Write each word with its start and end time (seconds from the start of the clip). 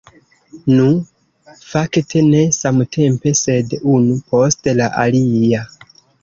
Nu, 0.77 0.85
fakte 1.73 2.23
ne 2.29 2.39
samtempe, 2.61 3.35
sed 3.41 3.77
unu 3.93 4.17
post 4.33 4.71
la 4.81 4.89
alia. 5.05 5.63